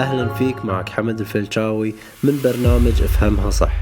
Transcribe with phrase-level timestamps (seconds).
[0.00, 1.94] أهلا فيك معك حمد الفلشاوي
[2.24, 3.72] من برنامج أفهمها صح.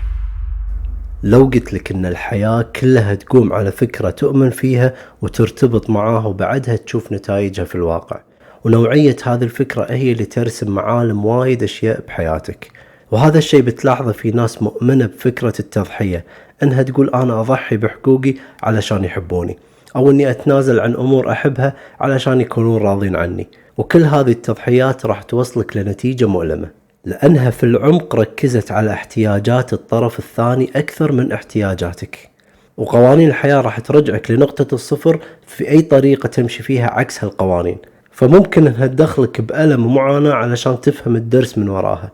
[1.23, 7.13] لو قلت لك إن الحياة كلها تقوم على فكرة تؤمن فيها وترتبط معاها وبعدها تشوف
[7.13, 8.21] نتائجها في الواقع
[8.65, 12.71] ونوعية هذه الفكرة هي اللي ترسم معالم وايد أشياء بحياتك.
[13.11, 16.25] وهذا الشيء بتلاحظه في ناس مؤمنة بفكرة التضحية
[16.63, 19.59] إنها تقول أنا أضحي بحقوقي علشان يحبوني.
[19.97, 23.49] أو إني أتنازل عن أمور أحبها علشان يكونون راضين عني.
[23.77, 26.69] وكل هذه التضحيات راح توصلك لنتيجة مؤلمة.
[27.05, 32.31] لأنها في العمق ركزت على احتياجات الطرف الثاني أكثر من احتياجاتك.
[32.77, 37.79] وقوانين الحياة راح ترجعك لنقطة الصفر في أي طريقة تمشي فيها عكس هالقوانين.
[38.13, 42.11] فممكن إنها تدخلك بألم ومعاناة علشان تفهم الدرس من وراها.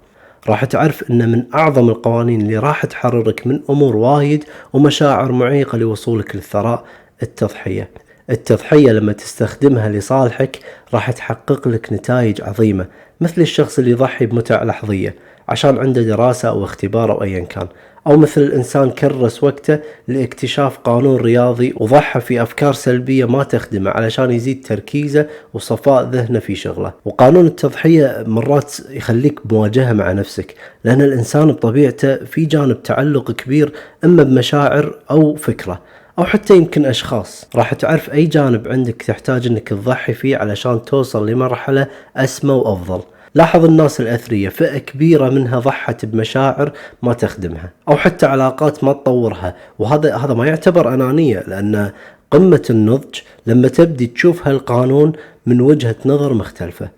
[0.48, 6.36] راح تعرف إن من أعظم القوانين اللي راح تحررك من أمور وايد ومشاعر معيقة لوصولك
[6.36, 6.84] للثراء
[7.22, 7.90] التضحية.
[8.30, 10.58] التضحية لما تستخدمها لصالحك
[10.94, 12.86] راح تحقق لك نتائج عظيمة
[13.20, 15.14] مثل الشخص اللي يضحي بمتع لحظية.
[15.48, 17.68] عشان عنده دراسة أو اختبار أو أيا كان.
[18.06, 19.78] أو مثل الإنسان كرس وقته
[20.08, 26.54] لاكتشاف قانون رياضي وضحى في أفكار سلبية ما تخدمه علشان يزيد تركيزه وصفاء ذهنه في
[26.54, 26.92] شغله.
[27.04, 33.72] وقانون التضحية مرات يخليك بمواجهة مع نفسك لأن الإنسان بطبيعته في جانب تعلق كبير
[34.04, 35.80] إما بمشاعر أو فكرة
[36.18, 37.46] أو حتى يمكن أشخاص.
[37.56, 43.00] راح تعرف أي جانب عندك تحتاج إنك تضحي فيه علشان توصل لمرحلة أسمى وأفضل.
[43.34, 49.56] لاحظ الناس الأثرية فئة كبيرة منها ضحت بمشاعر ما تخدمها أو حتى علاقات ما تطورها
[49.78, 51.90] وهذا هذا ما يعتبر أنانية لأن
[52.30, 55.12] قمة النضج لما تبدي تشوف هالقانون
[55.46, 56.88] من وجهة نظر مختلفة.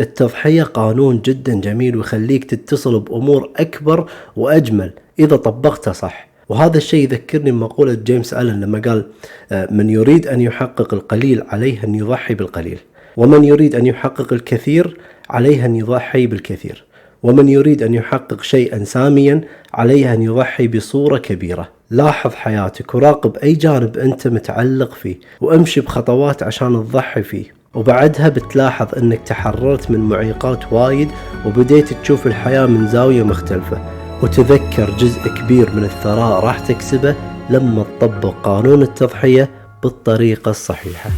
[0.00, 6.28] التضحية قانون جدا جميل ويخليك تتصل بأمور أكبر وأجمل إذا طبقته صح.
[6.48, 9.06] وهذا الشيء يذكرني بمقولة جيمس ألن لما قال
[9.52, 12.78] آه، من يريد أن يحقق القليل عليه أن يضحي بالقليل.
[13.18, 14.96] ومن يريد أن يحقق الكثير
[15.30, 16.84] عليه أن يضحي بالكثير.
[17.22, 19.40] ومن يريد أن يحقق شيئا ساميا
[19.74, 21.68] عليه أن يضحي بصورة كبيرة.
[21.90, 27.44] لاحظ حياتك وراقب أي جانب أنت متعلق فيه وأمشي بخطوات عشان تضحي فيه.
[27.74, 31.08] وبعدها بتلاحظ أنك تحررت من معيقات وايد
[31.46, 33.78] وبديت تشوف الحياة من زاوية مختلفة.
[34.22, 37.14] وتذكر جزء كبير من الثراء راح تكسبه
[37.50, 39.50] لما تطبق قانون التضحية
[39.82, 41.10] بالطريقة الصحيحة.